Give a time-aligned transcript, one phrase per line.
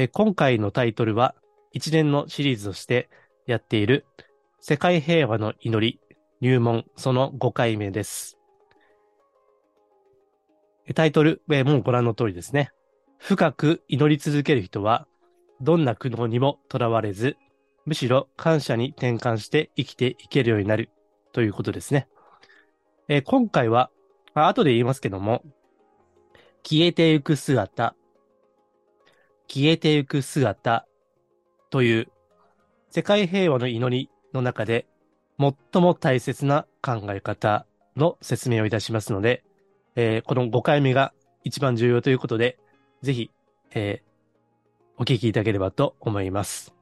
[0.00, 1.34] え今回のタイトルは
[1.72, 3.10] 一連のシリーズとして
[3.48, 4.06] やっている
[4.60, 6.00] 世界平和の祈り
[6.40, 8.38] 入門その5回目です。
[10.94, 12.70] タイトル、えもうご覧の通りですね。
[13.18, 15.08] 深く祈り続ける人は
[15.60, 17.36] どんな苦悩にもとらわれず、
[17.84, 20.90] むしろ感謝に転換して生きていけるようになる
[21.32, 22.06] ということですね。
[23.08, 23.90] え今回は、
[24.32, 25.42] あ後で言いますけども、
[26.62, 27.96] 消えてゆく姿、
[29.48, 30.86] 消えてゆく姿
[31.70, 32.08] という
[32.90, 34.86] 世界平和の祈りの中で
[35.38, 39.44] 最も大切な考え方の説明をいたしますので、
[39.96, 41.12] えーこの5回目が
[41.44, 42.58] 一番重要ということで、
[43.02, 43.30] ぜひ、
[43.74, 44.08] えー
[44.98, 46.74] お聞きいただければと思います。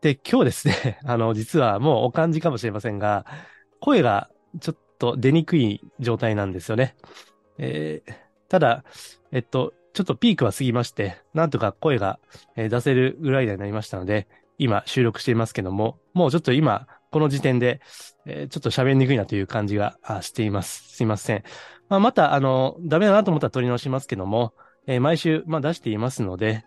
[0.00, 3.24] で、今日ですね、 あの、実はもうお感じかもしれませんが、
[3.80, 6.96] 声がちょっと出にくい状態なんですよね。
[7.58, 8.14] えー
[8.48, 8.84] ただ、
[9.30, 12.18] えっと、ちょっとピークは過ぎまして、なんとか声が、
[12.56, 17.80] 出せるぐらいになりましたので、今収録していますけども、もうちょっと今、この時点で、
[18.26, 20.94] ちょっと喋りにくいなという感じがしています。
[20.96, 21.44] すいません。
[21.88, 24.54] まあ、また、あの、ダメだなと思ったら取り直しますけども、
[24.86, 26.64] えー毎週、まあ、出していますので、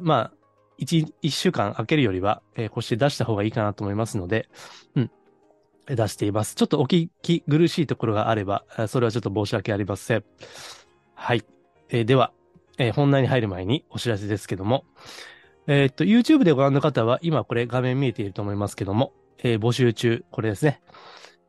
[0.00, 0.32] まあ、
[0.78, 4.48] 一、一週間空けるよりは、えーこうして出した方がいいかなと思いますので、
[4.94, 5.10] うん、
[5.86, 6.54] 出しています。
[6.54, 10.24] ちょっとお聞き苦しいところがあれば、それはちょっと申し訳ありません。
[11.14, 11.42] はい。
[11.88, 12.32] えーでは、
[12.78, 14.84] えー本題に入る前にお知らせですけども、
[15.66, 20.82] えーっと、YouTube でご覧の方は、今これ画面見えていると思いますけども、えー募集中、これですね。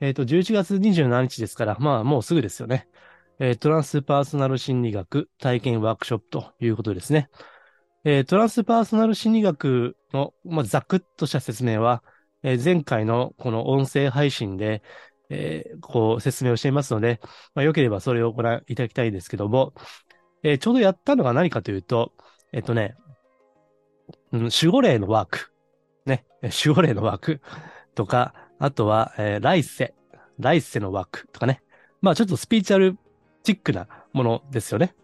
[0.02, 2.88] えーっと、11月27日ですから、まあ、もうすぐですよね。
[3.40, 7.30] えートランスパーソナル心理学体験ワークショップということですね。
[8.06, 12.04] えートランスパーソナル心理学の、まあ、ざくっとした説明は、
[12.44, 14.84] えー前回のこの音声配信で、
[15.30, 17.20] えーこう説明をしていますので、
[17.56, 19.74] まあ、よければそれをご覧いただきたいですけども、
[20.44, 22.14] えーちょうどやったのが何かというと、
[22.52, 22.96] えっとね、
[24.32, 25.52] 守護霊のワーク。
[26.06, 27.42] ね、守護霊のワーク
[27.96, 29.94] とか、あとは、えー来世、
[30.40, 31.62] 来世のワークとかね。
[32.02, 32.98] まあちょっとスピーチャル
[33.44, 34.96] チックなものですよね。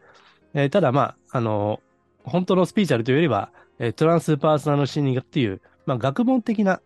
[0.53, 1.93] えーただまあ、あのー
[2.25, 6.79] 本当のスピーチャルというよりは、えトランスパーソナル心理学っていう、まあ学問的な、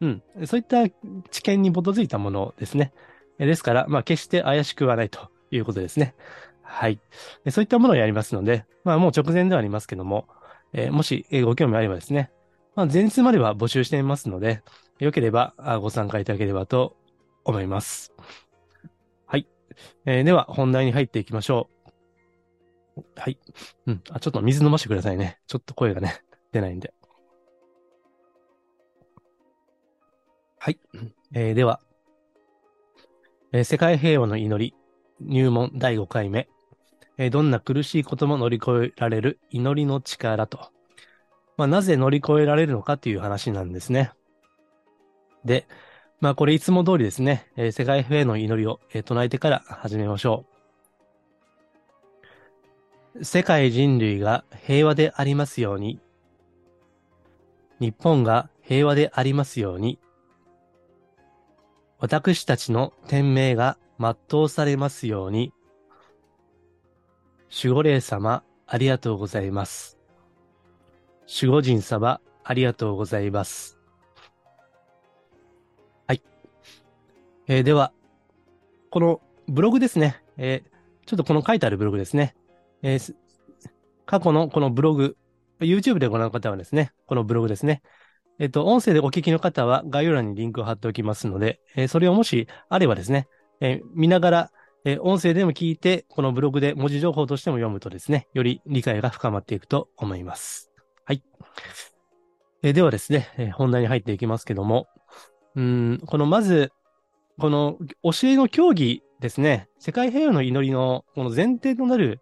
[0.00, 0.88] うん、そういった
[1.30, 2.92] 知見に基づいたものですね。
[3.38, 6.14] えですから、まあ決して怪しくはないということですね。
[6.72, 7.00] はい。
[7.50, 10.26] そういったものをやりますので、まあもう直前ではありますけども、
[10.72, 12.30] えーもしご興味あればですね、
[12.76, 14.62] まあ前日までは募集していますので、
[14.98, 16.96] よければご参加いただければと
[17.44, 18.12] 思います。
[19.26, 19.46] はい。
[20.06, 21.68] えーでは本題に入っていきましょ
[22.96, 23.02] う。
[23.16, 23.38] はい。
[23.86, 24.02] うん。
[24.10, 25.38] あ、ちょっと水飲ませてくださいね。
[25.46, 26.94] ちょっと声がね、 出ないんで。
[30.58, 30.78] はい。
[31.34, 31.80] えーでは、
[33.52, 34.74] えー世界平和の祈り、
[35.20, 36.48] 入門第5回目。
[37.18, 40.70] えーどんな苦しいことも乗り越えられる祈りの力と。
[41.56, 44.12] まあ、なぜ乗り越えられるのかという話なんですね。
[45.44, 45.66] で、
[46.20, 50.44] まあ、これいつも通りですね、えー世界平和の祈りを、えー唱えてから始めましょ
[53.16, 53.24] う。
[53.24, 56.00] 世界人類が平和でありますように。
[57.80, 59.98] 日本が平和でありますように。
[61.98, 65.52] 私たちの天命が全うされますように。
[67.50, 69.98] 守護霊様、ありがとうございます。
[71.26, 73.76] 守護神様、ありがとうございます。
[76.06, 76.22] はい。
[77.48, 77.92] えーでは、
[78.90, 80.22] このブログですね。
[80.36, 80.70] えー
[81.06, 82.36] ちょっとこの書いてあるブログですね。
[82.82, 83.14] えー
[84.06, 85.16] 過去のこのブログ、
[85.60, 87.82] YouTube でご覧の方はですね、このブログですね。
[88.38, 93.28] えっと、音声でお聞きの方は概要欄にリンクを貼っておきますので、えそれをもしあればですね、
[93.60, 94.50] え見ながら、
[94.84, 100.70] えー音声でも聞いて、このブログで文字情報としても読むとですね、より理解が深まっていくと思います。
[101.04, 101.22] はい。
[102.62, 104.88] えーではですね、えー本題に入っていきますけども、
[105.54, 106.72] うん、このまず、
[107.38, 112.20] この教えの教義ですね、世界平和の祈りのこの前提となる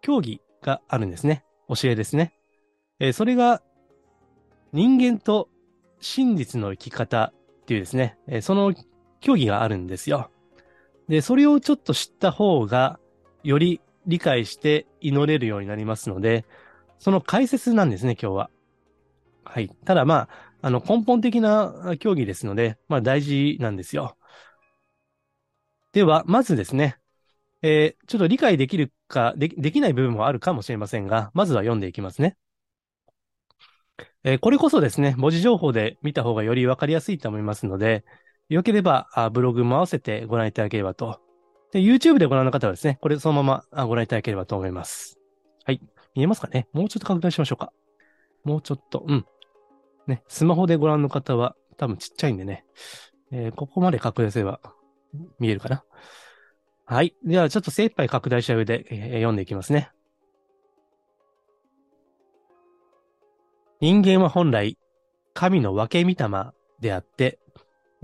[0.00, 1.44] 教義があるんですね。
[1.68, 2.32] 教えですね。
[2.98, 3.62] えそれが
[4.72, 5.48] 人間と
[6.00, 7.32] 真実の生き方
[7.62, 8.72] っていうですね、えその
[9.20, 10.30] 教義があるんですよ。
[11.08, 12.98] で、それをちょっと知った方が、
[13.42, 16.44] より理解して祈れるようになりますので、
[16.98, 18.50] その解説なんですね、今日は。
[19.44, 19.68] はい。
[19.84, 24.16] ただまあ、あの根本的な競技ですので、まあ大事なんですよ。
[25.92, 26.96] では、まずですね、
[27.62, 32.36] えー、ちょっと理解できるかで、できない部分もあるかもしれませんが、まずは読んでいきますね。
[34.24, 38.04] えー、これこそですね、文字情報で見た方がよりわかりやすいと思いますので、
[38.52, 41.20] よければあブログも合わせてご覧いただければと。
[41.72, 45.18] で、YouTube でご覧の方はですね、これそのままご覧いただければと思います。
[45.64, 45.80] はい。
[46.14, 46.68] 見えますかね？
[46.72, 47.72] もうちょっと拡大しましょうか。
[48.44, 49.24] もうちょっと、うん。
[50.06, 52.66] ね、スマホでご覧の方は多分ちっちゃいんでね、
[53.30, 54.60] えー、ここまで拡大すれば
[55.38, 55.84] 見えるかな？
[56.84, 57.14] はい。
[57.24, 59.90] では、ちょっと精一杯拡大した上で、えー、読んでいきますね。
[63.80, 64.76] 人間は本来、
[65.32, 67.38] 神の分け御霊であって、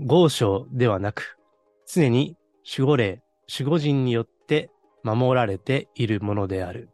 [0.01, 1.37] 豪商ではなく、
[1.85, 4.71] 常に守護霊、守護人によって
[5.03, 6.89] 守られているものである。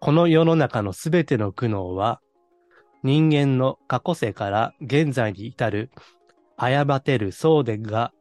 [0.00, 2.22] この世の中のすべての苦悩は、
[3.02, 5.90] 人間の過去世から現在に至る
[6.56, 8.12] 誤てる送電が、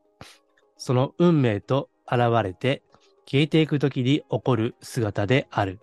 [0.77, 2.83] その運命と現れて
[3.25, 5.79] 消えていくときに起こる姿である。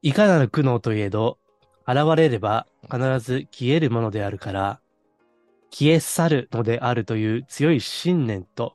[0.00, 1.38] いかなる苦悩といえど、
[1.86, 4.80] 現れれば必ず消えるものであるから、
[5.70, 8.74] 消え去るのであるという強い信念と、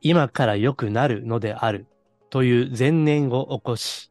[0.00, 1.86] 今から良くなるのである
[2.30, 4.10] という前念を起こし、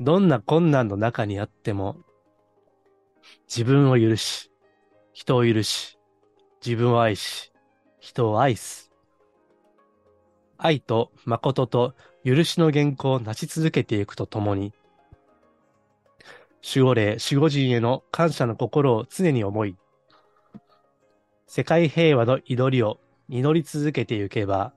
[0.00, 1.96] どんな困難の中にあっても、
[3.48, 4.50] 自分を許し、
[5.12, 5.98] 人を許し、
[6.64, 7.52] 自分を愛し、
[8.00, 8.92] 人を愛す。
[10.58, 11.94] 愛と誠と
[12.24, 14.72] 許しの原稿をなし続けていくとともに、
[16.68, 19.76] 守護霊、守護人への感謝の心を常に思い、
[21.46, 22.98] 世界平和の祈りを
[23.28, 24.72] 祈り続けていけば、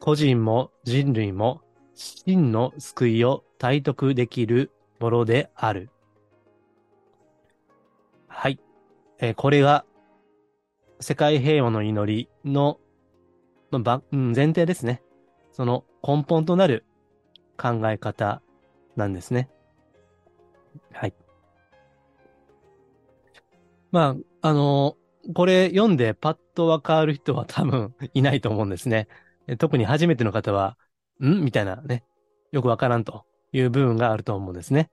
[0.00, 1.60] 個人も人類も
[1.94, 5.90] 真の救いを体得できるものである。
[8.26, 8.58] はい。
[9.18, 9.84] えー、これが
[11.00, 12.80] 世界平和の祈りの、
[13.70, 15.02] のば、うん、前提ですね。
[15.52, 16.86] その根本となる
[17.58, 18.40] 考え方
[18.96, 19.50] なんですね。
[20.94, 21.14] はい。
[23.92, 24.96] まあ、あの、
[25.34, 29.08] これ読んでパッとわかる人は多分いないと思うんですね。
[29.58, 30.76] 特に初めての方は、
[31.22, 31.44] ん？
[31.44, 32.04] みたいなね、
[32.52, 34.90] よくわからんという部分があると思うんですね。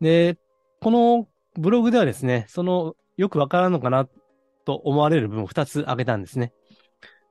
[0.00, 0.38] で、
[0.80, 4.08] このブログではですね、そのよくわからんのかな
[4.64, 6.52] と思われる部分を2つ挙げたんですね。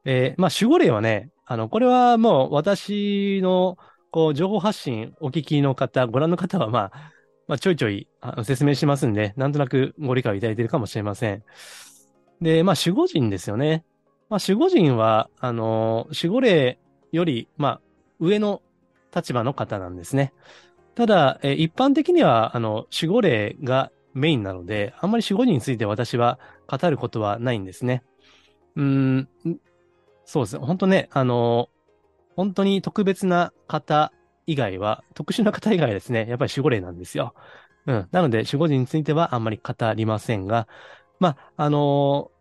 [0.05, 3.77] えー、まあ、守護霊はね、あの、これはもう私の、
[4.11, 7.11] こう、情報発信お聞きの方、ご覧の方は、まあ、
[7.47, 8.07] まあ、ちょいちょい
[8.43, 11.43] 説明しますんで、なんとなくご理解をいただいているかもしれません。
[12.41, 13.85] で、まあ、守護人ですよね。
[14.29, 16.79] まあ、守護人は、あの、守護霊
[17.11, 17.81] より、まあ、
[18.19, 18.61] 上の
[19.13, 20.33] 立場の方なんですね。
[20.95, 28.03] ただ、え一般的には、あの、守護霊がメインなので、あんまり守護人について私は語ることはないんですね。
[28.75, 29.29] うん、
[30.25, 30.65] そうですね。
[30.65, 31.69] 本当ね、あの、
[32.35, 34.11] 本当に特別な方
[34.51, 37.33] 以外は、特殊な方以外はですね、やっぱり守護霊なんですよ。
[37.85, 38.07] うん。
[38.11, 40.67] なので、守護人についてはあんまり語りませんが、
[41.19, 42.31] まあ、あの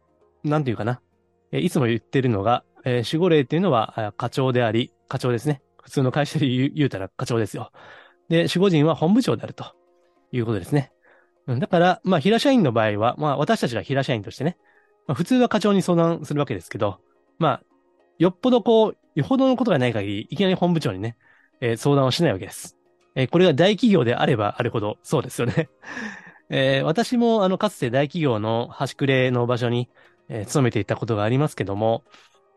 [0.45, 1.01] なんていうかな。
[1.53, 5.63] えいつも言ってるのが、えー、守護霊っていうのは課長であり、課長ですね。
[5.83, 7.73] 普通の会社で言う言うたら課長ですよ。
[8.29, 9.75] で、守護人は本部長であると
[10.33, 10.93] いうことですね。
[11.47, 14.57] うん、だから、まあ、平社員の場合は、まあ、私たちが平社員としてね、
[15.07, 17.01] まあ、普通は課長に相談するわけですけど、
[17.39, 17.63] まあ、
[18.19, 21.17] よっぽどこう、よほどのことがない限り、いきなり本部長にね、
[21.61, 22.77] えー、相談をしないわけです。
[23.15, 25.69] えー、これが大企業であればあるほど、そうですよね。
[26.51, 29.89] えー、私も、あの、かつて大企業の端くれの場所に、
[30.29, 32.03] え、勤めていたことがありますけども、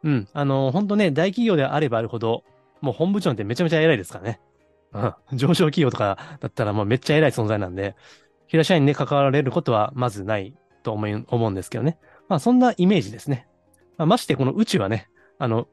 [0.03, 2.43] うん、あの、本当ね、大企業であればあるほど、
[2.81, 4.41] もう本部長ってめちゃめちゃ偉いですからね。
[4.93, 7.95] うん、上昇企業とかだったらもうめっちゃ偉い存在なんで、
[8.47, 11.97] 平社員に関わられることはまずないと思い思うんですけどね。
[12.27, 13.47] まあそんなイメージですね。
[13.97, 15.67] まあ、ましてこの宇宙はね、あの、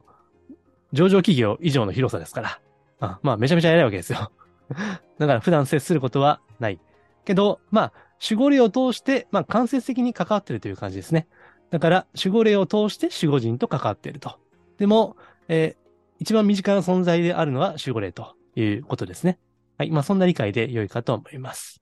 [0.93, 2.59] 上場企業以上の広さですから。
[3.01, 4.31] あまあめちゃめちゃ偉いわけですよ。
[5.19, 6.79] だから普段接することはない。
[7.25, 7.93] けど、まあ、
[8.23, 11.27] 守護霊を通して、まあ間接的に関わってるという感じですね。
[11.71, 14.39] だから、守護霊を通して守護人と関わっていると。
[14.77, 15.15] でも、
[15.47, 15.81] えー、
[16.19, 19.39] 一番身近な存在であるのは守護霊ということですね。
[19.77, 19.91] はい。
[19.91, 21.81] まあ、そんな理解で良いかと思います。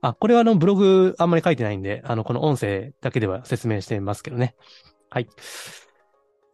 [0.00, 4.54] あ、これはあの、ブログあんまり書いてないんで、あの、この音声だけでは説明してますけどね。
[5.08, 5.28] はい。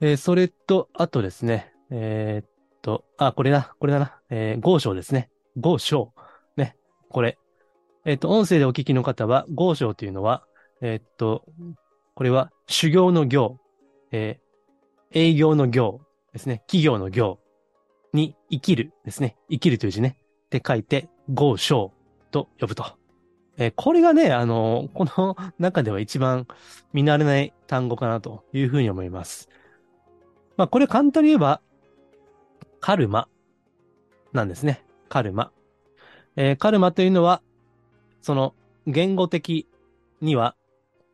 [0.01, 2.47] えー、それと、あとですね、えー、
[2.85, 5.31] と、あ、これだ、これだな、えー、豪章ですね。
[5.57, 6.13] 豪章。
[6.57, 6.77] ね、
[7.09, 7.39] これ。
[8.05, 10.45] えー、っと、音声でお聞きの方は、豪章というのは、
[10.83, 11.47] えー、っと、
[12.15, 13.59] これは修行の行、
[14.13, 16.03] えー、営業の業
[16.35, 16.59] ですね。
[16.67, 17.41] 企業の業
[18.13, 19.37] に生きるですね。
[19.51, 20.19] 生きるという字ね。
[20.47, 21.91] って書いて、豪商
[22.31, 22.85] と呼ぶと。
[23.57, 26.47] えー、これがね、あの、この中では一番
[26.93, 29.49] 見慣れない単語かなというふうに思います。
[30.59, 31.63] まあ、これ簡単に言えば、
[32.85, 33.29] カルマ
[34.35, 34.85] なんですね。
[35.09, 35.53] カルマ。
[36.37, 37.41] えー、カルマというのは、
[38.21, 38.55] その
[38.87, 39.67] 言語的
[40.21, 40.55] には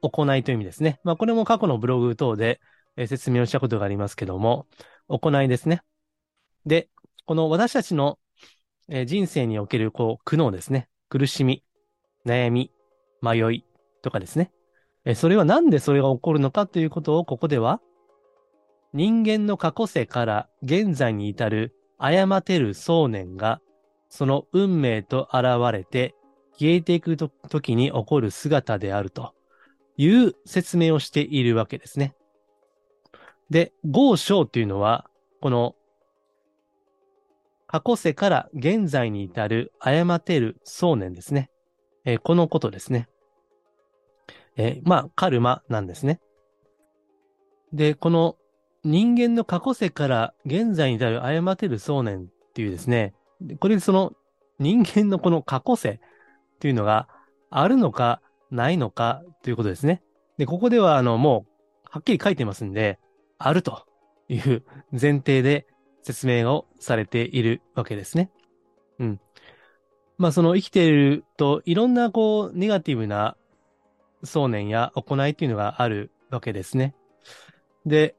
[0.03, 0.99] 行いという意味ですね。
[1.05, 2.61] まあ、これも過去のブログ等で、
[2.97, 4.67] え、説明をしたことがありますけども、
[5.07, 5.83] 行いですね。
[6.67, 6.89] で、
[7.25, 8.19] この私たちの、
[8.89, 10.89] え、人生におけるこう苦悩ですね。
[11.09, 11.63] 苦しみ、
[12.27, 12.73] 悩み、
[13.23, 13.65] 迷い
[14.03, 14.51] とかですね。
[15.05, 17.81] え、それはなんでそれが起こるのかということをここでは、
[18.93, 23.61] 人間の過去世から現在に至る誤てる想念が、
[24.09, 26.15] その運命と現れて
[26.59, 29.35] 消えていくと時に起こる姿であると
[29.97, 32.15] いう説明をしているわけですね。
[33.51, 35.09] で、合章っていうのは、
[35.41, 35.75] この
[37.67, 41.51] 過去世から現在に至る誤てる想念ですね。
[42.05, 43.09] えー、このことですね。
[44.57, 46.21] えー、まあ、カルマなんですね。
[47.73, 48.37] で、この
[48.85, 53.15] 人間の過去世から現在に至る誤ってる想念っていうですね、
[53.59, 54.13] これその
[54.59, 55.99] 人間のこの過去世っ
[56.59, 57.09] ていうのが
[57.51, 58.21] あるのか
[58.51, 60.03] ないのかということですね。
[60.39, 62.99] で、ここではあのもうはっきり書いてますんで、
[63.39, 63.85] あると
[64.29, 65.67] いう前提で
[66.03, 68.31] 説明をされているわけですね。
[68.99, 69.21] うん。
[70.19, 73.37] まあその生きているといろんなこうネガティブな
[74.23, 76.95] 想念や行いっていうのがあるわけですね。
[77.87, 78.15] で、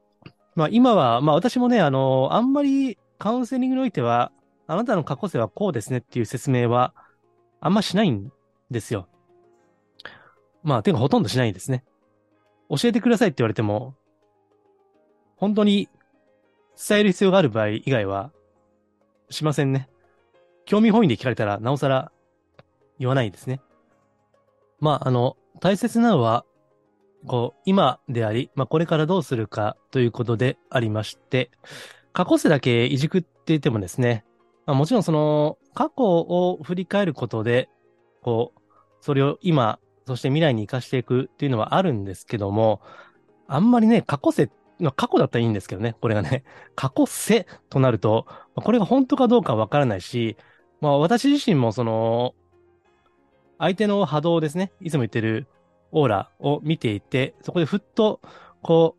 [0.54, 4.32] まあ今は、まあ私もね、あの、あんまりカウンセリングにおいては、
[4.66, 6.94] あなたの過去性はこうですねっていう説明は
[7.60, 8.30] あんましないん
[8.70, 9.08] ですよ。
[10.62, 11.84] まあ、てかほとんどしないんですね。
[12.68, 13.94] 教えてくださいって言われても、
[15.36, 15.88] 本当に
[16.88, 18.32] 伝える必要がある場合以外は
[19.30, 19.88] しませんね。
[20.64, 22.12] 興味本位で聞かれたらなおさら
[22.98, 23.60] 言わないですね。
[24.80, 26.44] まあ、あの、大切なのは、
[27.26, 31.50] こう、今であり、まあ、これからどうするかということでありまして、
[32.12, 34.24] 過去世だけいじくっていてもですね、
[34.66, 37.68] まあ、もちろんその、過去を振り返ることで、
[38.22, 38.60] こう、
[39.00, 42.80] それを今、そして未来に生かしていくっていうのはあるんですけども、
[43.48, 44.50] あんまりね、過去世、
[44.96, 50.36] 過去だったらいいんですけどね、これがね、 過去世となると、これが本当かどうかわからないし、
[50.80, 52.34] まあ私自身もその、
[53.58, 55.46] 相手の波動ですね、いつも言ってる
[55.92, 58.20] オーラを見ていて、そこでふっと、
[58.62, 58.96] こ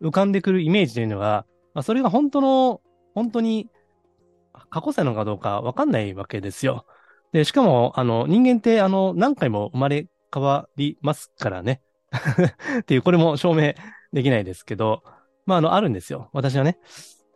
[0.00, 2.80] う、浮かんでくるイメージというのが、まあ、それが本当の、
[3.14, 3.68] 本当に
[4.70, 6.86] 過去世のかどうかわかんないわけですよ。
[7.32, 11.82] で、しかも、あの、人間って、あの、何回も生まれ変わりますからね。
[12.80, 13.74] っていう、これも証明
[14.12, 15.02] できないですけど、
[15.44, 16.30] まあ、あの、あるんですよ。
[16.32, 16.78] 私はね。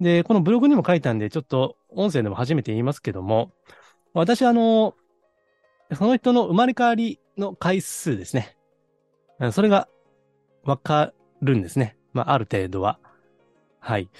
[0.01, 3.53] で、このブログにも書いたんで、ちょっと音声でも初めて言いますけども、
[4.15, 4.95] 私、あの、
[5.95, 8.57] その人の生まれ変わりの回数ですね。
[9.53, 9.89] それが
[10.65, 11.97] わかるんですね。
[12.13, 12.99] まあ、ある程度は。
[13.79, 14.11] はい。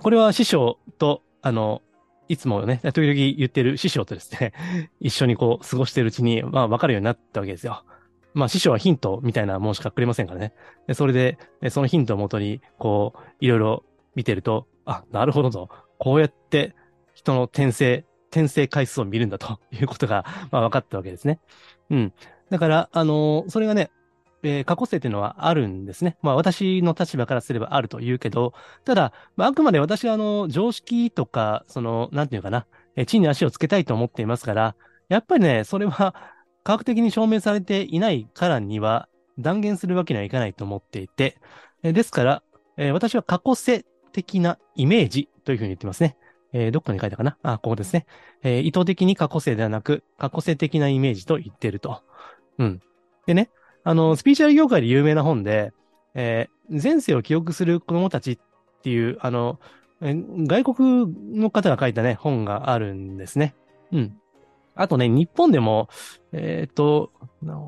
[0.00, 1.82] これは師匠と、あの、
[2.28, 4.52] いつもね、時々言ってる師匠とですね、
[5.00, 7.84] 一緒にこう過ごしてるうちに、まあわかるようになったわけですよ。
[8.32, 10.54] まあ師匠はヒントみたいなものしかくれませんからね。
[10.86, 11.38] でそれで、
[11.68, 15.68] そのヒントをもとに、こう、いろいろ見てると、あ、なるほどと。
[15.98, 16.74] こうやって
[17.14, 21.40] 人の転生、転生回数を見るんだということが、まあ分かったわけですね。
[21.90, 22.12] うん。
[22.50, 23.90] だから、あのー、それがね、
[24.44, 26.16] えー、過去性っていうのはあるんですね。
[26.22, 28.52] まあ私の立場からすればあると言うけど、
[28.84, 34.76] ただ、まあ、あくまで私はあの、常識とか、その、なんていうかな、え、地に足をつけたいと思っていますから、
[35.08, 36.14] やっぱりね、それは
[36.62, 39.08] 科学的に証明されていないからには
[39.38, 41.38] 断言するわけにはいかないと思っていて、
[41.82, 42.42] え、ですから、
[42.76, 46.16] えー、私は過去性的なイメージというふうに言ってますね。
[46.52, 48.06] えー、どっかに書いたかなあ、ここですね。
[48.42, 52.02] えー、意図的に過去性ではなく、過去性的なイメージと言ってると。
[52.58, 52.80] うん。
[53.26, 53.50] でね、
[53.84, 55.72] あの、スピーチャル業界で有名な本で、
[56.14, 58.38] えー、前世を記憶する子供たちっ
[58.82, 59.60] ていう、あの、
[60.00, 63.54] 外国の方が書いたね、本があるんですね。
[63.92, 64.16] うん。
[64.74, 65.88] あとね、日本でも、
[66.32, 67.12] えっ、と、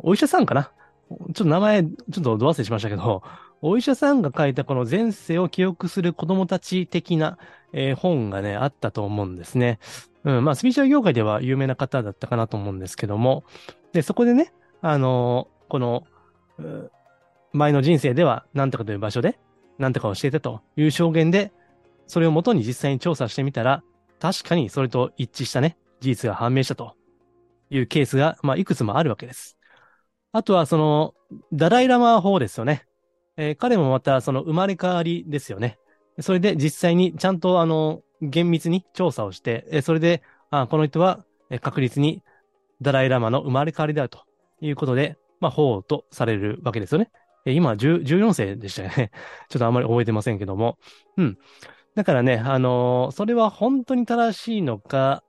[0.03, 0.73] お医者さんかな？
[1.11, 3.23] ちょっと名前、ちょっとど忘れしましたけど、
[3.63, 7.39] お医者さんが書いたこの前世を記憶する子供たち的な、
[7.73, 9.79] えー、本がね、あったと思うんですね。
[10.25, 13.45] うん、まあ、スピーチャル業界では有名な方だったかなと思うんですけども、
[13.93, 16.05] で、そこでね、あのこの、
[17.53, 19.39] 前の人生では何とかという場所で
[19.79, 21.53] 何とかをしていたという証言で、
[22.07, 23.83] それをもとに実際に調査してみたら、
[24.21, 26.95] 確かにそれと一致したね、事実が判明したと
[27.71, 29.57] いうケースが、まあ、いくつもあるわけです。
[30.33, 31.15] あとは、その、
[31.53, 32.85] ダライラマ法ですよね。
[33.37, 35.79] えー、彼もまた、その生まれ変わりですよね。
[36.21, 41.25] それで実際にちゃんとあの、厳密に調査をして、えそれで、あこの人は
[41.61, 42.23] 確実に
[42.81, 44.21] ダライラマの生まれ変わりであると
[44.61, 47.11] いうことで、まあ、法とされるわけですよね。
[47.45, 49.11] 今、14世でしたよね。
[49.49, 50.79] ちょっとあんまり覚えてませんけども。
[51.17, 51.39] うん。
[51.95, 55.23] だからね、あのー、それは本当に正しいのか、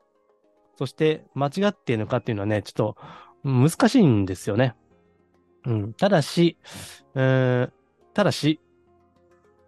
[0.75, 2.97] そして間違っているのかっていうのはね、ちょっと
[3.43, 4.75] 難しいんですよね。
[5.65, 5.93] うん。
[5.93, 6.57] ただし、
[7.13, 7.73] うん、
[8.13, 8.59] ただし、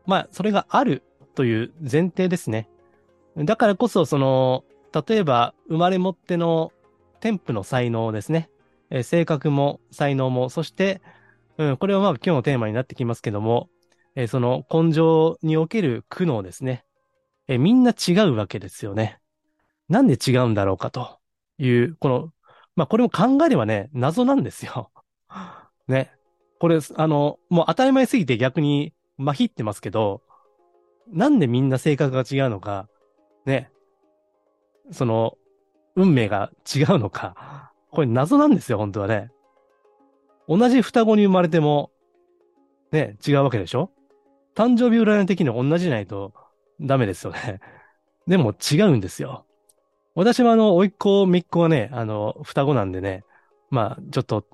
[0.05, 1.03] まあ、それがある
[1.35, 2.69] という前提ですね。
[3.37, 4.63] だからこそ、その、
[5.07, 6.71] 例えば、生まれ持っての
[7.19, 8.49] 添付の才能ですね。
[8.89, 11.01] えー、性格も才能も、そして、
[11.57, 13.69] うん、これはまあ今日のテーマになってきますけども、
[14.15, 16.85] えー、その根性における苦悩ですね。
[17.47, 19.19] えー、みんな違うわけですよね。
[19.89, 21.19] なんで違うんだろうかと
[21.57, 22.29] いう、この、
[22.75, 24.91] まあこれも考えればね、謎なんですよ。
[25.87, 26.11] ね。
[26.59, 30.21] これ、あの、もう当たり前すぎて逆に麻痺ってますけど、
[31.07, 32.87] なんでみんな性格が違うのか、
[33.45, 33.71] ね。
[34.91, 35.37] その、
[35.95, 39.31] 運命が違うのか、これ謎なんですよ、本当はね。
[40.47, 41.91] 同じ双子に生まれても、
[42.91, 43.91] ね、違うわけでしょ？
[44.55, 46.33] 誕生日占い的に同じじゃないと
[46.81, 47.59] ダメですよね。
[48.27, 49.45] でも違うんですよ。
[50.15, 53.23] 私はあの、甥っ子、姪っ子はね、あの、双子なんでね、
[53.69, 54.45] まあ、ちょっと、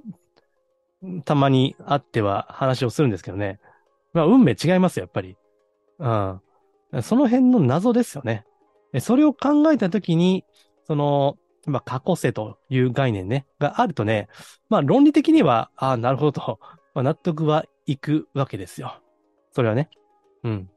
[1.23, 3.59] たまに会っては話をするんですけどね。
[4.13, 5.37] まあ、運命違いますよ、やっぱり。
[5.99, 6.41] うん。
[7.01, 8.45] その辺の謎ですよね。
[8.99, 10.45] それを考えたときに、
[10.85, 14.27] その、まあ、過去世という概念ね、があるとね、
[14.69, 16.59] まあ、論理的には、ああ、なるほどと、
[16.93, 18.99] まあ、納得はいくわけですよ。
[19.51, 19.89] それはね。
[20.43, 20.69] うん。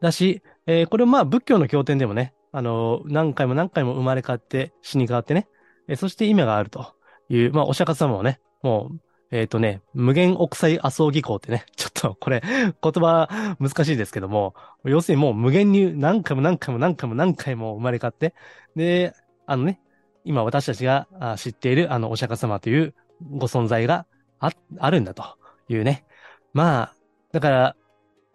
[0.00, 5.48] だし、えー、これまあ、仏教の経典でもね、あのー、何回も何回も生まれ変わって死に変わってね、
[5.88, 6.94] えー、そして今があると
[7.28, 18.34] いう、まあ、お釈迦様もね、もう、えっ、とね、無限奥彩麻生技巧ってね、 ちょっとこれ、言葉難しいですけども、要するにもう無限に何回も何回も何回も何回も生まれ変わって、
[18.74, 19.14] で、
[19.48, 19.80] あのね、
[20.24, 21.08] 今私たちが
[21.38, 22.94] 知っているあのお釈迦様という
[23.30, 24.04] ご存在が
[24.40, 25.24] あ、あるんだと
[25.70, 26.04] いうね。
[26.52, 26.94] まあ、
[27.32, 27.76] だから、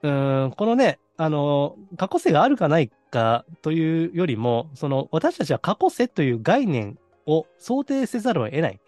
[0.02, 6.98] うん、このね、あの、過去世があるかないかというよりも、その私たちは過去世という概念
[7.28, 8.82] を想定せざるを得ない。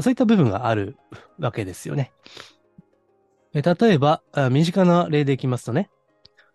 [0.00, 0.96] そういった部分がある
[1.38, 2.10] わけですよね。
[3.52, 5.90] え例えば、身近な例でいきますとね、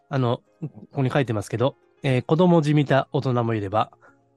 [0.09, 3.91] あの、ここに書いてますけど、えー、子供じみた大人もいれば、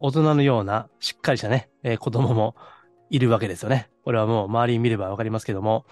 [0.04, 2.54] 大人のようなしっかりしたね、えー、子供も
[3.08, 3.88] いるわけですよね。
[4.04, 5.86] これはもう周り見ればわかりますけども。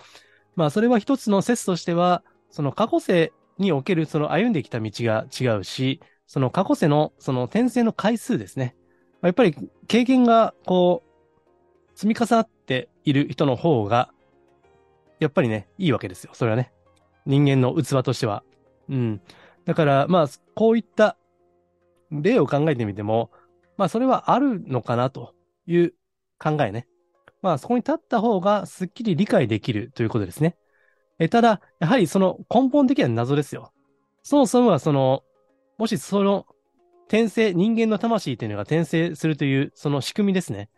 [0.55, 8.77] まあ、それは一つの説としては、その過去世におけるその歩んできた道が違うし、その過去世のその転生の回数ですね。
[9.23, 9.57] やっぱり
[9.89, 14.11] 経験がこう、積み重なっている人の方が、
[15.21, 16.33] やっぱりね、いいわけですよ。
[16.35, 16.71] それはね。
[17.25, 18.43] 人間の器としては。
[18.91, 19.23] うん。
[19.65, 21.17] だから、まあ、こういった
[22.11, 23.31] 例を考えてみても、
[23.83, 25.35] まあ、それはあるのかなと
[25.67, 25.95] いう
[26.39, 26.87] 考えね。
[27.43, 30.55] まあ、そこに立った方がすっきり理解できるということですね。
[31.19, 33.73] えただ、やはりその根本的な謎ですよ。
[34.23, 35.25] そもそもはその、
[35.79, 36.47] もしその
[37.09, 40.71] 転生、人間の魂というのが転生するというその仕組みですね。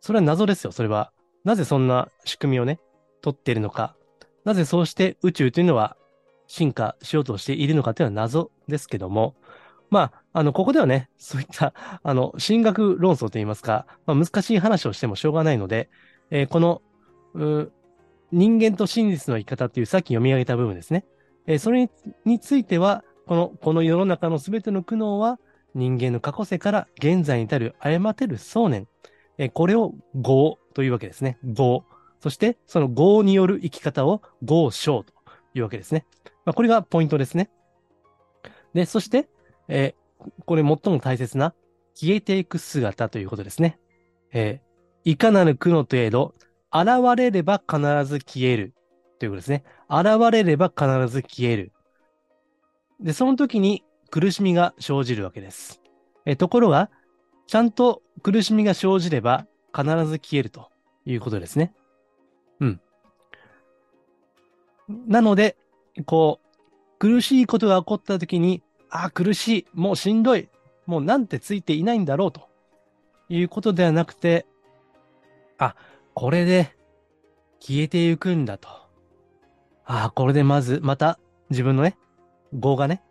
[0.00, 1.10] それは謎ですよ、それは。
[1.44, 2.80] なぜそんな仕組みをね、
[3.22, 3.96] 取っているのか。
[4.44, 5.96] なぜそうして宇宙というのは
[6.48, 9.36] 進化しようとしているのかというのは謎ですけども、
[9.92, 15.90] まあ、あの、ここではね、 そういった、あの、進学論争といいますか、まあ、難しい話をしてもしょうがないので、
[16.30, 16.80] えー、この、
[18.32, 21.04] 人間と真実の生き方というさっき読み上げた部分ですね。
[21.46, 21.90] えー、それ
[22.24, 25.38] については、この、この世の中のすべての苦悩は、
[25.74, 28.88] 人間の過去世から現在に至る誤ってる想念。
[29.36, 31.36] えー、これを業というわけですね。
[31.44, 31.84] 業。
[32.20, 35.12] そして、その業による生き方を業章と
[35.52, 36.06] いうわけですね。
[36.46, 37.50] まあ、これがポイントですね。
[38.72, 39.28] で、そして、
[39.68, 41.54] えー、これ最も大切な、
[41.94, 43.78] 消えていく姿ということですね。
[44.32, 46.34] えー、いかなる苦悩といえど、
[46.72, 48.74] 現れれば必ず消える。
[49.18, 49.64] ということですね。
[49.88, 51.72] 現れれば必ず消える。
[53.00, 55.82] で、その時に苦しみが生じるわけです。
[56.24, 56.90] えところが、
[57.46, 60.70] ちゃんと苦しみが生じれば必ず消えると
[61.04, 61.74] いうことですね。
[62.60, 62.80] うん。
[65.06, 65.56] なので、
[66.06, 68.62] こう、苦しいことが起こった時に、
[68.94, 70.50] ああ、苦しい、もうしんどい、
[70.84, 72.50] もうなんてついていないんだろうと
[73.30, 74.44] いうことではなくて、
[75.56, 75.74] あ、
[76.12, 76.76] これで
[77.58, 78.68] 消えていくんだと。
[79.86, 81.96] ああ、これでまず、また自分のね、
[82.52, 83.02] 業がね、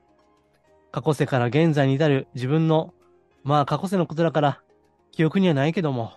[0.92, 2.94] 過去世から現在に至る自分の、
[3.44, 4.62] まあ過去世のことだから
[5.12, 6.14] 記憶にはないけども、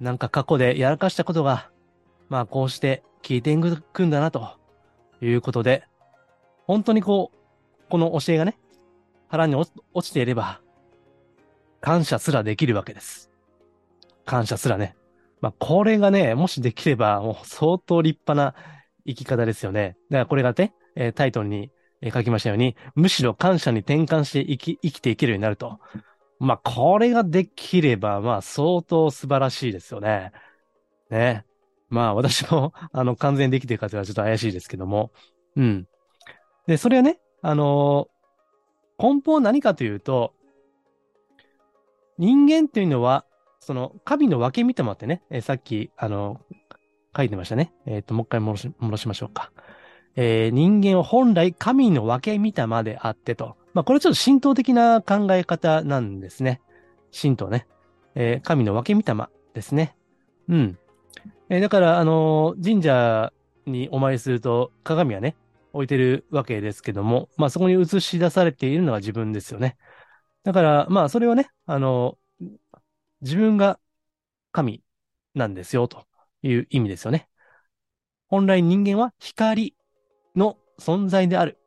[0.00, 1.70] なんか過去でやらかしたことが、
[2.28, 4.50] まあこうして消えていくんだなと
[5.22, 5.84] いうことで、
[6.66, 7.36] 本当にこう、
[7.88, 8.58] この教えがね、
[9.28, 9.70] 腹に落
[10.02, 10.60] ちていれば、
[11.80, 13.30] 感謝すらできるわけです。
[14.24, 14.96] 感謝すらね。
[15.40, 18.54] まあ、これがね、もしできれば、もう相当立派な
[19.06, 19.96] 生き方ですよね。
[20.10, 21.70] だからこれがね、え、タイトルに
[22.12, 25.78] 書きましたように、むしろ感謝に転換して生き生きていけるようになると。
[26.38, 30.32] まあ、これができれば、まあ、相当素晴らしいですよね。
[31.10, 31.44] ね。
[31.88, 35.12] まあ、私も、 あの、完全にできてるかというのはちょっと怪しいですけども。
[35.56, 35.86] うん。
[36.66, 38.15] で、それはね、あのー、
[38.98, 40.32] 根本は何かというと、
[42.18, 43.24] 人間というのは、
[43.60, 46.40] その、神の分け見てもってね、えー、さっき、あの、
[47.16, 47.72] 書いてましたね。
[47.86, 49.50] えっ、と、もう一回戻し、戻しましょうか。
[50.16, 53.56] え人間は本来神の分け見たまであってと。
[53.74, 56.62] まあ、これちょっと神道的な考え方なんですね。
[57.18, 57.66] 神道ね。
[58.14, 59.94] え神の分け見たまですね。
[60.48, 60.78] うん。
[61.50, 63.32] えだから、あの神社
[63.66, 65.36] にお参りすると鏡はね、
[65.76, 69.76] 置いてるわけですけども、まあそこに映し出されているのは自分ですよね。
[70.42, 72.18] だから、まあそれはね、あの、
[73.20, 73.78] 自分が
[74.52, 74.82] 神
[75.34, 76.04] なんですよと
[76.42, 77.28] いう意味ですよね。
[78.28, 79.76] 本来人間は光
[80.34, 81.58] の存在である。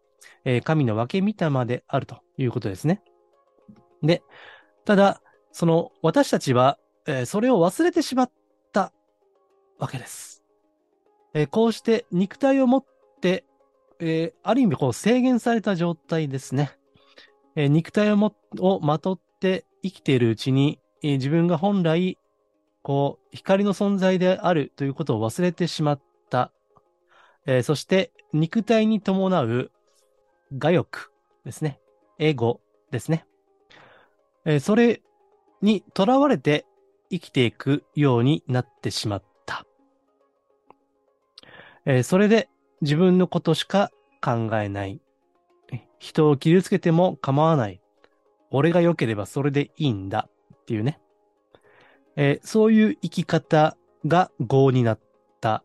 [0.46, 3.02] えー、神の分け御霊であるということですね。
[4.02, 4.24] で、
[4.86, 8.32] ただ、その私たちは、えー、それを忘れてしまっ
[8.72, 8.94] た
[9.78, 10.44] わけです。
[11.34, 12.86] えー、こうして肉体を持っ
[13.22, 13.46] て、
[14.00, 16.72] えある意味こう制限された状態ですね。
[17.56, 22.18] え肉体をもをまとって生きているうちに、え自分が本来、
[22.82, 26.52] こう、光の存在であるということを忘れてしまった。
[27.46, 29.72] えそして、肉体に伴う
[30.52, 31.12] 我欲
[31.46, 31.80] ですね。
[32.20, 33.26] エゴですね。
[34.46, 35.02] え、それ
[35.62, 36.66] に囚われて
[37.10, 39.66] 生きていくようになってしまった。
[41.86, 42.50] え、それで
[42.82, 45.02] 自分のことしか考えない。
[46.00, 47.82] 人を傷つけても構わない。
[48.52, 51.00] 俺が良ければそれでいいんだっていうね。
[52.16, 55.00] えー、そういう生き方が業になっ
[55.42, 55.64] た。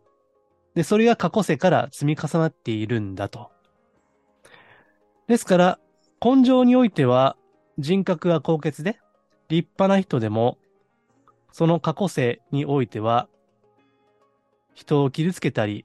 [0.75, 3.51] で、それが過去世から積み重なっているんだと。
[5.27, 5.79] ですから、
[6.23, 7.37] 根性においては
[7.79, 8.99] 人格が高潔で
[9.49, 10.59] 立派な人でも、
[11.53, 13.29] その過去世においては、
[14.75, 15.85] 人を傷つけたり、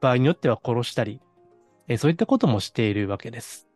[0.00, 1.20] 場合によっては殺したり、
[1.88, 3.66] えそういったこともしているわけです。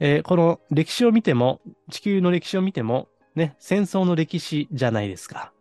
[0.00, 5.52] え、この歴史を見ても、地球の歴史を見ても、ね、戦争の歴史じゃないですか。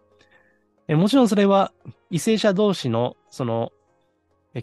[0.87, 1.73] えもちろんそれは、
[2.11, 3.71] 為政者同士の、その、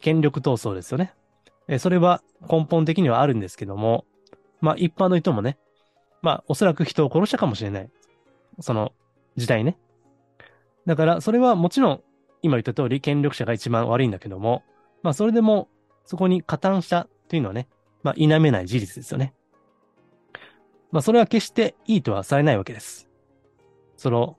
[0.00, 1.14] 権力闘争ですよね。
[1.68, 4.04] えそれは根本的にはあるんですけども、
[4.60, 5.58] まあ一般の人もね、
[6.22, 7.90] まあおそらく人を殺したかもしれない。
[8.60, 8.92] その
[9.36, 9.76] 時代ね。
[10.86, 12.02] だからそれはもちろん
[12.42, 14.62] 今言った通り権力者が一番悪いんだけども、
[15.02, 15.68] まあそれでも
[16.04, 17.68] そこに加担したというのはね、
[18.02, 19.35] まあ否めない事実ですよね。
[20.90, 23.09] まあそれは決していいとはされないわけです。
[23.96, 24.37] その、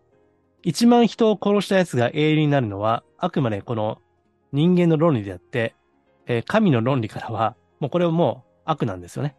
[0.63, 3.99] 一万人を殺した奴が英雄になるのは、あくまでこの
[4.51, 5.75] 人間の論理であって、
[6.25, 9.35] えー、神の論理からは、もうこれはもう悪なんですよね。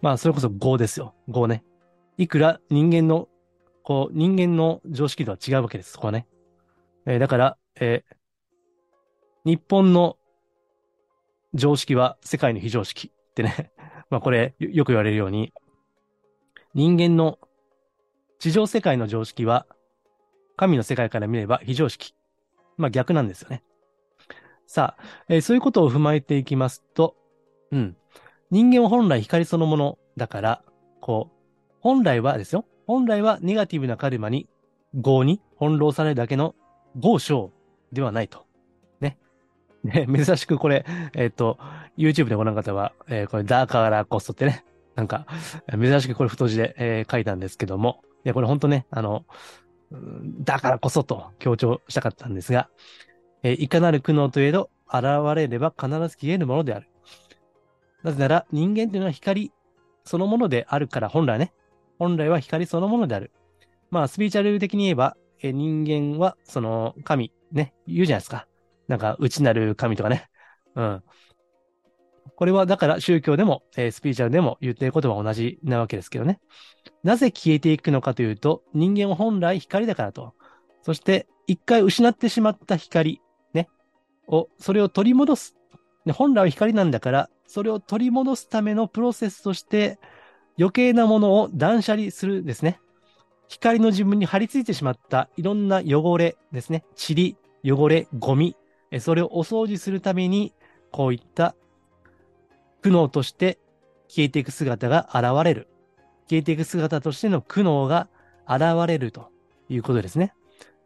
[0.00, 1.14] まあ、それこそ業ですよ。
[1.28, 1.64] 業ね。
[2.16, 3.28] いくら人間の、
[3.82, 5.92] こう、人間の常識とは違うわけです。
[5.92, 6.26] そこはね。
[7.06, 10.17] えー、だから、えー、日本の
[11.54, 13.72] 常識は世界の非常識ってね。
[14.10, 15.52] まあ、これ、よく言われるように、
[16.74, 17.38] 人間の
[18.38, 19.66] 地上世界の常識は、
[20.56, 22.14] 神の世界から見れば非常識。
[22.76, 23.62] まあ逆なんですよね。
[24.66, 27.16] さあ、えー、そういうことを踏まえていきますと、
[27.70, 27.96] うん。
[28.50, 30.62] 人間は本来光そのものだから、
[31.00, 31.36] こう、
[31.80, 32.64] 本来はですよ。
[32.86, 34.48] 本来はネガティブなカルマに、
[34.94, 36.54] 業に翻弄されるだけの
[36.96, 37.52] 業症
[37.92, 38.47] ではないと。
[39.84, 40.06] ね。
[40.24, 41.58] 珍しくこれ、えっ、ー、と、
[41.96, 44.64] YouTube でご覧の方は、えー、これだからこそってね、
[44.94, 45.26] なんか、
[45.70, 49.24] 珍しくこれ太字で、えー、書いたんですけども、いや、これ本当ね、あの、
[50.40, 52.68] だからこそと強調したかったんですが、
[53.42, 55.04] えー、いかなる苦悩といえど、現
[55.36, 56.88] れれば必ず消えるものである。
[58.02, 59.52] なぜなら、人間というのは光
[60.04, 61.52] そのものであるから、本来ね、
[61.98, 63.30] 本来は光そのものである。
[63.90, 68.47] まあ、スピーチャル的に言えば、え、人間は、その、神、ね、言うじゃないですか。
[68.88, 70.28] なんか、内なる神とかね。
[70.74, 71.02] うん。
[72.36, 76.40] これは、だから宗教でも、えー、スピーチャルでも言ってることは同じなわけですけどね。
[77.02, 80.34] なぜ消えていくのかというと、人間は本来光だからと。
[80.82, 83.20] そして、一回失ってしまった光、
[83.54, 83.68] ね
[84.26, 85.56] を、それを取り戻す。
[86.12, 89.98] 本来は光なんだから、それを取り戻すためのプロセスとして、
[90.58, 92.80] 余計なものを断捨離するですね。
[93.48, 96.84] 光の自分に張り付いてしまったいろんな汚れですね。
[97.08, 98.56] 塵、汚れ、ゴミ、
[99.00, 100.54] それをお掃除するために、
[100.90, 101.54] こういった
[102.82, 103.58] 苦悩として
[104.08, 105.68] 消えていく姿が現れる。
[106.28, 108.08] 消えていく姿としての苦悩が
[108.46, 109.30] 現れると
[109.68, 110.34] いうことですね。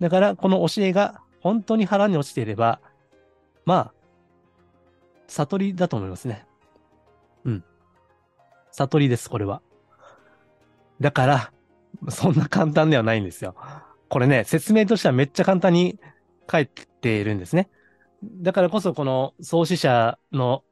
[0.01, 2.81] だから、この教えが本当に腹に落ちていれば、
[3.65, 3.95] まあ、
[5.29, 6.47] 悟りだと思いますね。
[7.45, 7.65] うん。
[8.73, 9.62] 悟りです、これは。
[11.01, 11.53] だから、
[12.11, 13.55] そんな簡単ではないんですよ。
[14.09, 15.99] これね、説明としてはめっちゃ簡単に
[16.51, 17.69] 書いているんですね。
[18.22, 20.62] だからこそ、この創始者の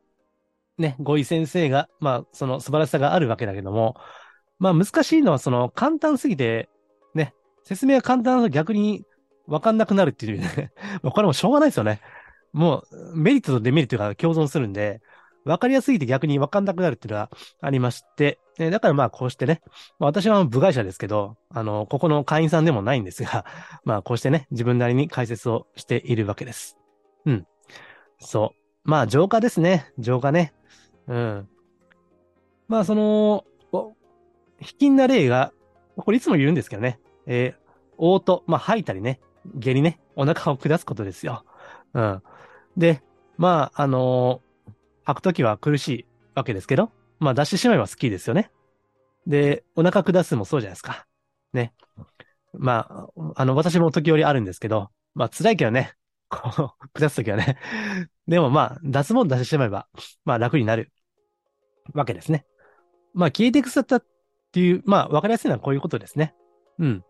[0.79, 3.97] ね、五位先生が、まあ、その素晴らしさがあるわけだけども、
[4.59, 6.69] まあ難しいのはその簡単すぎて、
[7.15, 7.35] ね、
[7.65, 9.05] 説明が簡単だと逆に
[9.47, 10.73] わかんなくなるっていうね。
[11.03, 12.01] これもしょうがないですよね。
[12.53, 15.01] もうメリットとデメリットが共存するんで、
[15.45, 19.63] わかりやすいて逆にわかんなくなるっていうのがありまして、えだからまあこうしてね、
[19.99, 23.45] まあ、私は部外者ですけど、あの、ここの会員さんでもないんですが、
[23.85, 26.80] まあこうしてね、自分なりに解説をしているわけです。
[27.27, 27.47] うん。
[28.19, 28.61] そう。
[28.85, 29.93] まあ浄化ですね。
[29.99, 30.53] 浄化ね。
[31.07, 31.49] うん。
[32.69, 33.45] まあその、
[34.61, 35.53] 卑近な例が、
[35.97, 37.01] これいつも言うんですけどね。
[37.27, 39.21] えー、嘔吐、まあ吐いたりね、
[39.57, 41.45] 下痢ね、お腹を下すことですよ。
[41.95, 42.23] うん。
[42.77, 43.03] で、
[43.37, 44.73] まあ、あのー、
[45.05, 48.51] 吐くときは苦しいわけですけど、まあ出してしまえば好きですよね。
[49.27, 51.07] で、お腹下すもそうじゃないですか。
[51.53, 51.73] ね。
[52.53, 55.95] まあ、あの、私も時折あるんですけど、まあ辛いけどね、
[56.31, 57.59] こう、 下すときはね。
[58.27, 59.89] でもまあ、出すもん出してしまえば、
[60.25, 60.93] まあ楽になる
[61.93, 62.47] わけですね。
[63.13, 64.09] まあ消えていく姿ったっ
[64.53, 66.35] ていう、まあわかりやすいのはこういうことですね。
[66.79, 67.05] うん。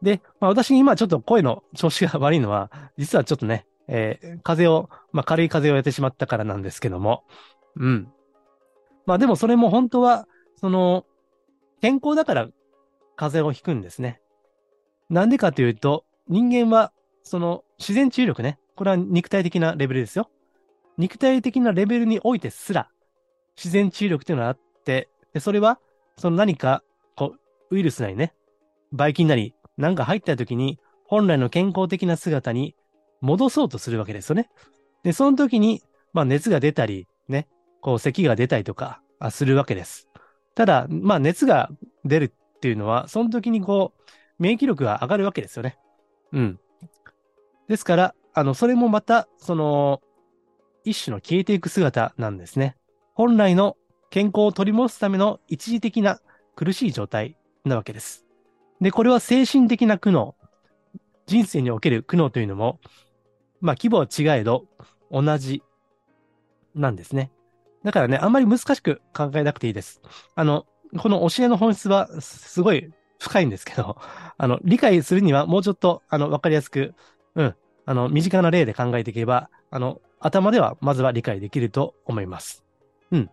[0.00, 7.24] で、まあ私今ちょっと声の調子が悪いのは、実はちょっとね、えー、風を、まあ軽い風をやってしまったからなんですけども、
[7.76, 8.12] うん。
[9.06, 11.04] まあでもそれも本当は、その、
[11.80, 12.48] 健康だから
[13.16, 14.20] 風邪をひくんですね。
[15.08, 16.92] なんでかというと、人間は、
[17.30, 20.28] その自然治癒力ね、これは肉体的なレベルですよ。
[20.98, 22.88] 肉体的なレベルにおいてすら、
[23.56, 25.78] 自然治癒力っていうのがあって、でそれは、
[26.18, 26.82] その何か、
[27.14, 27.36] こ
[27.70, 28.34] う、ウイルスなりね、
[28.90, 32.74] ばい菌なり、なんか入った時に、本来の健康的な姿に
[33.20, 34.50] 戻そうとするわけですよね。
[35.04, 37.46] で、その時に、まあ熱が出たり、ね、
[37.80, 40.08] こう咳が出たりとか、するわけです。
[40.56, 41.70] ただ、まあ熱が
[42.04, 45.78] 出るっていうのは、その時にこう、免疫力が上がるわけですよね。
[46.32, 46.58] うん。
[47.70, 50.00] ですから、あの、それもまた、その、
[50.82, 52.76] 一種の消えていく姿なんですね。
[53.14, 53.76] 本来の
[54.10, 56.18] 健康を取り戻すための一時的な
[56.56, 58.26] 苦しい状態なわけです。
[58.80, 60.34] で、これは精神的な苦悩、
[61.26, 62.80] 人生における苦悩というのも、
[63.60, 64.64] まあ規模は違えど
[65.12, 65.62] 同じ
[66.74, 67.30] なんですね。
[67.84, 70.02] だからね、あんまり難しく考えなくていいです。
[70.34, 70.66] あの、
[70.98, 73.96] この教えの本質はすごい深いんですけど、
[74.36, 76.94] あの、理解するにはもうちょっと、あの、わかりやすく、
[77.34, 77.54] うん、
[77.86, 82.64] あの、身近な例で考えていけば、あの、頭ではまずは理解できると思います。
[83.10, 83.30] うん。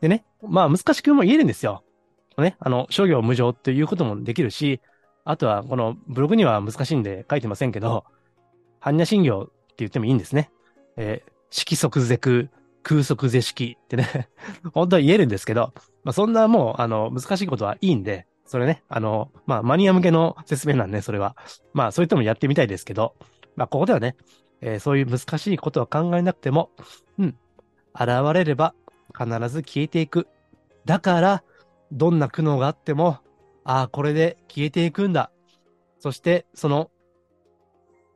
[0.00, 1.82] でね、まあ難しくも言えるんですよ。
[2.38, 4.80] ね、あの、商業無常っていうこともできるし、
[5.24, 8.04] あとは、このブログには難しいんで書いてませんけど、
[8.80, 10.50] 般若心経って言ってもいいんですね。
[10.96, 12.48] えー、色即是空、
[12.82, 14.28] 空即是色ってね
[14.72, 15.72] 本当は言えるんですけど、
[16.04, 21.36] まあ、そんなもう、あの、難しいことはいいんで、それね、あの、まあ、マニア向けの説明なんで、それは。
[21.74, 23.14] まあ、そういったもやってみたいですけど、
[23.56, 24.16] まあ、ここではね、
[24.60, 26.70] えー、そういう難しいことは考えなくても、
[27.18, 27.36] うん、
[27.94, 28.74] 現れれば
[29.16, 30.28] 必ず消えていく。
[30.84, 31.44] だから、
[31.92, 33.18] どんな苦悩があっても、
[33.64, 35.30] ああ、これで消えていくんだ。
[35.98, 36.90] そして、その、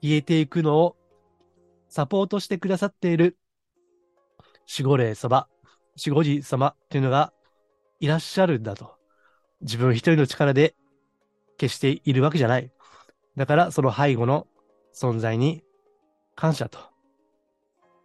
[0.02, 0.96] 消えていくのを
[1.88, 3.36] サポートしてくださっている
[4.78, 5.48] 守護霊様、
[6.02, 7.32] 守護寺様っていうのが
[7.98, 8.99] いらっしゃるんだと。
[9.62, 10.75] 自分一人の力で
[11.59, 12.70] 決しているわけじゃない。
[13.37, 14.46] だから、その背後の
[14.94, 15.62] 存在に
[16.35, 16.79] 感謝と。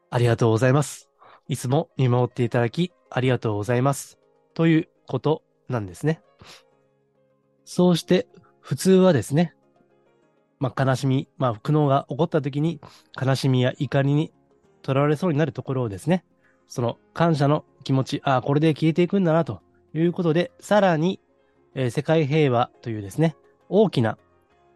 [0.09, 1.09] ありがとうございます。
[1.47, 4.17] いつも見守っていただき、ありがとうございます。
[4.53, 6.21] ということなんですね。
[7.63, 8.27] そうして、
[8.59, 9.55] 普通はですね、
[10.59, 12.79] まあ、悲しみ、まあ、苦悩が起こった時に、
[13.21, 14.33] 悲しみや怒りに
[14.81, 16.23] とらわれそうになるところをですね、
[16.67, 19.61] その感謝の気持ち、ああ、これで消えていくんだな、と
[19.93, 21.19] いうことで、さらに、
[21.75, 23.35] えー、世界平和というですね、
[23.69, 24.17] 大きな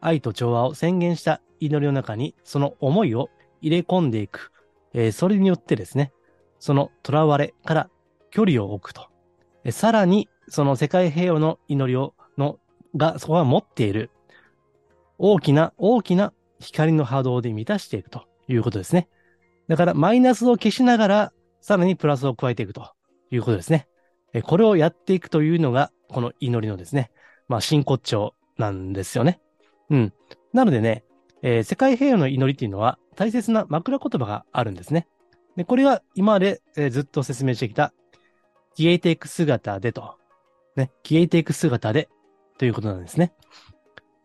[0.01, 3.29] 愛と調和を宣言した祈りの中に、その思いを
[3.61, 4.51] 入れ込んでいく。
[4.93, 6.11] えー、それによってですね、
[6.59, 7.89] その囚われから
[8.31, 9.07] 距離を置くと。
[9.63, 12.59] えー、さらに、その世界平和の祈りを、の、
[12.95, 14.11] が、そこは持っている、
[15.17, 19.07] 大きな、大きな光の波動で満たしていくということですね。
[19.67, 22.91] だから、マイナスを消しながら、さらにプラスを加えていくと
[23.31, 23.87] いうことですね。
[24.33, 27.11] えこれをやっていくというのが、この祈りのですね、
[27.47, 29.39] まあ、真骨頂なんですよね。
[29.89, 30.13] うん。
[30.53, 31.03] なのでね、
[31.41, 35.07] えー、世界平和の祈りっていうのは大切な枕言葉があるんですね。
[35.55, 37.93] で、これが今まで、えー、ずっと説明してきた
[38.77, 40.15] 消えていく姿でと。
[40.75, 42.09] ね、消えていく姿で
[42.57, 43.33] ということなんですね。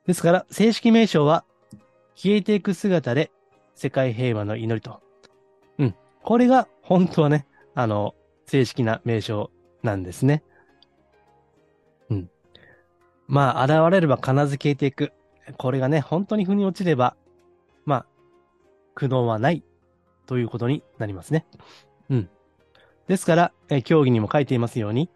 [0.07, 1.45] ですから、正式名称は、
[2.14, 3.33] 消えていく姿で
[3.75, 5.01] 世界平和の祈りと。
[5.79, 5.95] うん。
[6.23, 8.14] これが本当はね、あの、
[8.47, 9.51] 正式な名称
[9.85, 10.42] なんですね。
[12.11, 12.31] うん。
[13.29, 15.12] まあ、現れれば必ず消えていく。
[15.59, 17.16] これがね、本当に腑に落ちれば、
[17.85, 18.07] まあ、
[18.94, 19.62] 苦悩はない
[20.27, 21.47] ということになりますね。
[22.09, 22.31] うん。
[23.07, 25.11] ですから、え競技にも書いていますように、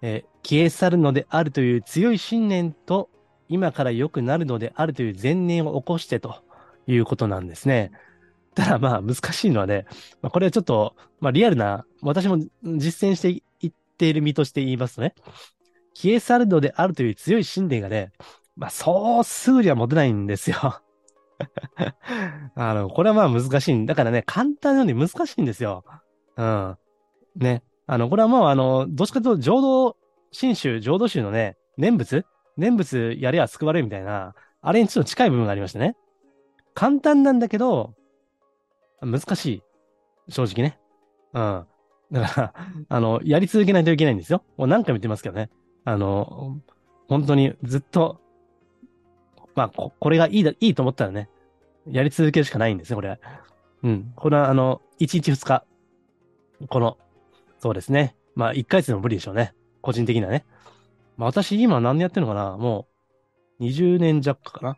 [0.00, 3.10] え消え去るのであるという強い信念と、
[3.48, 6.42] 今から良くなるのであるという前念を起こしてと
[6.86, 7.90] いうことなんですね。
[8.54, 9.86] ただまあ難しいのはね、
[10.20, 13.42] まあ、これはちょっと、まあリアルな、私も実践して
[13.92, 15.14] っている身として言いますとね、
[15.94, 18.12] 消え去るのであるという強い信念がね、
[18.56, 20.56] まあそうすぐには持てないんですよ。
[22.54, 23.86] あの、これはまあ難しいん。
[23.86, 25.84] だからね、簡単なのに難しいんですよ。
[26.36, 26.76] うん。
[27.36, 27.62] ね。
[27.86, 29.96] あの、これはもうあの、どっちかというと浄土
[30.30, 32.24] 真宗、浄土宗のね、念仏？
[32.56, 35.96] 念仏やれば救われるみたいな、あれにちょっと近い部分がありましてね。
[36.74, 37.94] 簡単なんだけど、
[39.00, 39.62] 難しい。
[40.28, 40.78] 正直ね。
[41.32, 41.66] うん。
[42.12, 42.54] だから、
[42.88, 44.44] あの、やり続けないといけないんですよ。
[44.56, 45.50] もう何回も言ってますけどね。
[45.84, 46.60] あの、
[47.08, 48.20] 本当にずっと、
[49.54, 51.28] まあ、こ、これがいいだ、いいと思ったらね、
[51.86, 53.18] やり続けるしかないんですね、これ。
[53.82, 54.12] うん。
[54.14, 55.64] これは、あの、1日2日。
[56.68, 56.98] この、
[57.58, 58.14] そうですね。
[58.34, 59.54] まあ、1ヶ月でも無理でしょうね。
[59.80, 60.44] 個人的にはね。
[61.16, 62.86] まあ、私今何年やってるのかなも
[63.60, 64.76] う、20年弱かな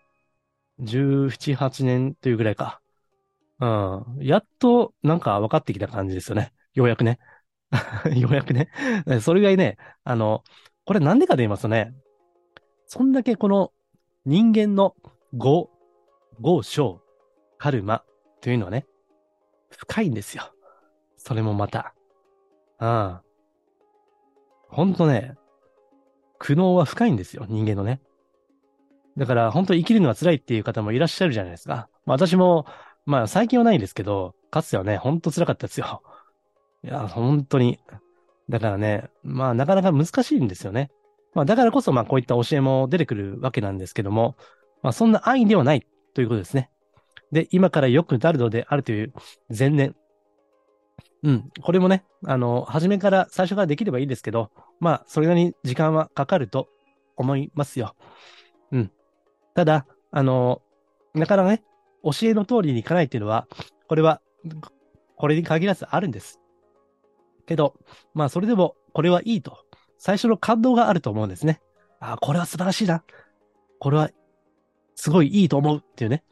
[0.80, 2.80] ?17、8年というぐらいか。
[3.60, 4.04] うん。
[4.20, 6.52] やっと、なんか分かってきた感じですよね。
[6.74, 7.18] ようやくね。
[8.16, 8.68] ようやくね。
[9.20, 10.42] それぐらいね、あの、
[10.84, 11.94] これなんでかと言いますとね、
[12.86, 13.72] そんだけこの
[14.26, 14.94] 人間の
[15.36, 15.70] 語、
[16.40, 17.00] 語章、
[17.58, 18.04] カルマ
[18.40, 18.86] というのはね、
[19.70, 20.52] 深いんですよ。
[21.16, 21.94] それもまた。
[22.80, 23.20] うん。
[24.68, 25.34] ほんとね、
[26.38, 28.00] 苦悩は深いんですよ、人間のね。
[29.16, 31.88] だから、本当生きるのは辛いっていう方もいらっしゃるじゃないですか。
[32.04, 32.66] まあ、私も、
[33.06, 36.02] まあ、最近はないんですけど、かつてはね、ほんと辛かったですよ。
[36.84, 37.78] いや、本当に。
[38.50, 40.90] だからね、まあ、なかなか難しいんですよね。
[41.32, 44.36] まあ、だからこそ、まあ、こういった教えも出てくるわけなんですけども、
[44.82, 46.70] まあ、そんな愛ではないということですね。
[47.32, 49.14] で、今から良くなるのであるという
[49.56, 49.96] 前念。
[51.22, 51.50] うん。
[51.62, 56.68] これもね、あの、初めから、最初からできればいいですけど、まあ、それなりに時間はかかると
[57.16, 57.96] 思いますよ。
[58.72, 58.90] うん。
[59.54, 60.60] ただ、あの、
[61.14, 61.62] なかなかね、
[62.02, 63.48] 教えの通りにいかないっていうのは、
[63.88, 64.20] これは、
[65.16, 66.40] これに限らずあるんです。
[67.46, 67.74] けど、
[68.14, 69.58] まあ、それでも、これはいいと。
[69.98, 71.60] 最初の感動があると思うんですね。
[72.00, 73.02] ああ、これは素晴らしいな。
[73.78, 74.10] これは、
[74.94, 76.22] すごいいいと思うっていうね。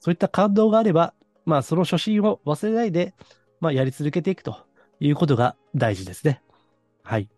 [0.00, 1.14] そういった感動があれば、
[1.46, 3.14] まあ、その初心を忘れないで、
[3.60, 4.56] まあ、やり続けていくと
[5.00, 6.42] いうことが大事ですね。
[7.02, 7.28] はい。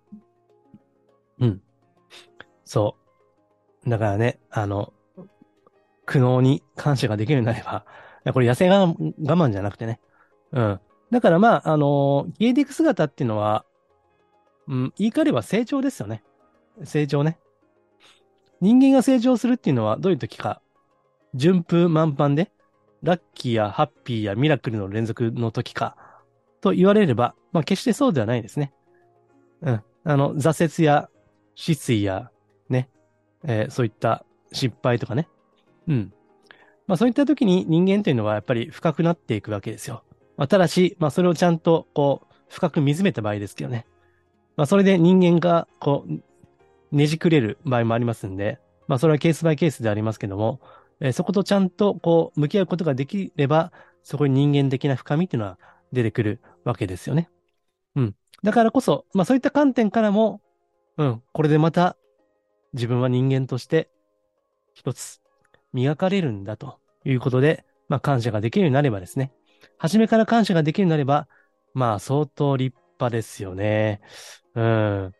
[1.41, 1.63] うん。
[2.65, 2.97] そ
[3.85, 3.89] う。
[3.89, 4.93] だからね、あの、
[6.05, 7.85] 苦悩に感謝ができるようになれば、
[8.33, 10.01] これ野生我慢じゃなくてね。
[10.53, 10.81] うん。
[11.11, 13.65] だからまあ、あの消えていく姿っていうのは、
[14.69, 16.23] うん、言い換えれば成長ですよね。
[16.85, 17.39] 成長ね。
[18.61, 20.61] 人間が成長するっていうのはどういう時か。
[21.35, 22.51] 順風満帆で、
[23.03, 25.97] ラッキーやハッピーやミラクルの連続の時か、
[26.61, 28.73] と言われれば、まあ決してそうではないですね。
[29.63, 29.83] うん。
[30.05, 31.09] あの、挫折や
[31.55, 32.31] 失意や、
[32.69, 32.89] ね、
[33.45, 35.29] えー、そういった失敗とかね。
[35.87, 36.13] うん。
[36.87, 40.03] まあそういった時に人間というのはやっぱり深くなっていくわけですよ。
[40.37, 43.87] まあただし、まあそれをちゃんとこう、深く見つめた場合ですけどね。
[44.57, 50.61] まあそれで人間がこう、ねじくれる場合もありますんで、まあそれはケースバイケースでありますけども、
[51.01, 53.73] えー、そことちゃんとこう、向き合うことができれば、
[54.03, 55.59] そこに人間的な深みっていうのは
[55.93, 57.29] 出てくるわけですよね。
[57.97, 58.15] うん。
[58.43, 60.41] だからこそ、まあそういった観点からも、
[60.97, 61.97] うん、これでまた
[62.73, 63.91] 自分は人間として
[64.75, 65.21] 一つ
[65.73, 69.33] 磨かれるんだということで、まあ感謝ができるようになればですね、
[69.79, 71.29] 初めから感謝ができるようになれば、
[71.75, 74.01] まあ相当立派ですよね。
[74.55, 75.13] うん。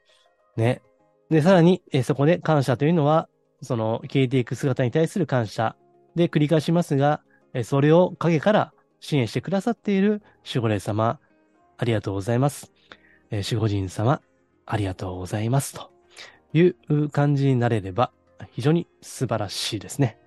[0.57, 0.83] ね。
[1.31, 3.29] で、さらに、えそこで感謝というのは、
[3.63, 5.77] その消えていく姿に対する感謝
[6.15, 7.23] で繰り返しますが、
[7.53, 11.19] えそれを影から支援してくださっている守護霊様、
[11.79, 12.73] ありがとうございます。
[13.31, 14.21] え守護神様、
[14.67, 15.75] ありがとうございます。
[15.75, 15.91] と
[16.53, 18.13] いう感じになれれば、
[18.53, 20.19] 非常に素晴らしいですね。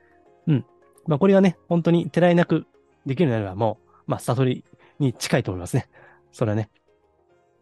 [0.47, 0.65] うん。
[1.07, 2.65] まあ、これがね、本当にてらいなく
[3.05, 4.65] できるようになれば、もう、まあ、悟り
[4.97, 5.87] に近いと思いますね。
[6.31, 6.69] それはね。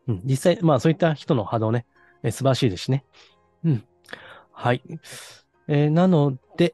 [0.07, 0.21] うん。
[0.23, 1.85] 実際、まあ、そういった人の波動ね、
[2.23, 3.03] え素晴らしいですしね。
[3.65, 3.83] うん。
[4.53, 4.81] はい。
[5.67, 6.73] えー、なので、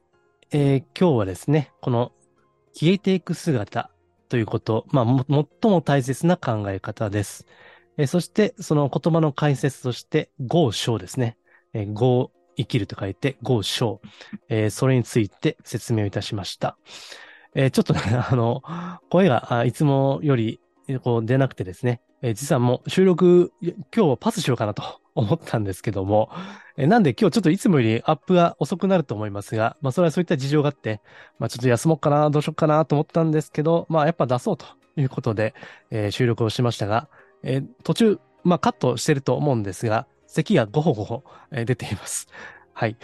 [0.52, 2.12] えー、今日はですね、この
[2.72, 3.90] 消えていく姿
[4.28, 7.46] ということ、まあ、も、最も大切な考え方です。
[7.96, 11.36] えーそして、その言葉の解説として、合章ですね。
[11.72, 14.00] えー合、生きると書いて、合章。
[14.48, 16.78] えーそれについて説明をいたしました。
[17.54, 18.00] えーちょっとね、
[18.30, 18.62] あの、
[19.10, 20.60] 声があいつもより
[21.02, 23.52] こう出なくてですね、えー実はもう収録、
[23.94, 24.82] 今日パスしようかなと
[25.14, 26.30] 思ったんですけども、
[26.76, 31.00] えーなんで今日ちょっといつもよりアップが遅くなると思いますが、まあそれはそういった事情があって、
[31.38, 35.54] まあちょっと休もうかな、どうしようかなと思ったんですけど、まあやっぱ出そうということで、
[35.90, 37.08] えー収録をしましたが、
[37.42, 42.26] えー途中、まあカットしてると思うんですが、咳がゴホゴホ、えー出ています。
[42.76, 42.96] はい。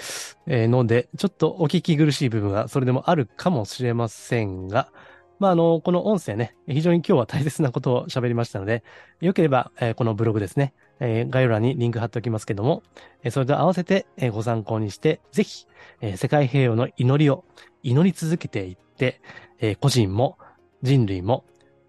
[0.46, 4.92] えーので、ちょっとお聞き苦しい部分がそれでもあるかもしれませんが、
[5.38, 8.82] まあ、あの、この音声ね、非常に今日は大切なことを喋りましたので、
[9.20, 12.82] よければ、えーこのブログですね、えー概要欄にリンク貼っておきますけども、
[13.22, 15.66] えーそれと合わせて、えーご参考にして、ぜひ、
[16.00, 17.44] えー世界平和の祈りを
[17.84, 19.20] 祈り続けていって、
[19.60, 20.36] えー個人も
[20.82, 21.44] 人類も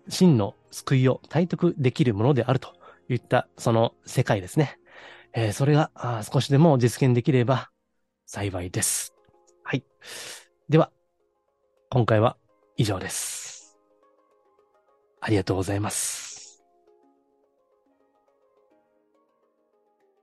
[0.08, 2.74] 真の救いを体得できるものであると
[3.10, 4.78] いった、その世界ですね。
[5.34, 7.71] えーそれがあ少しでも実現できれば
[8.34, 9.14] 幸いです。
[9.62, 9.84] はい。
[10.70, 10.90] では、
[11.90, 12.38] 今回は
[12.78, 13.78] 以上です。
[15.20, 16.31] ありがとうございます。